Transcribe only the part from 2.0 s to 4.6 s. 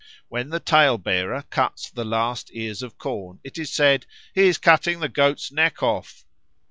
last ears of corn, it is said, "He is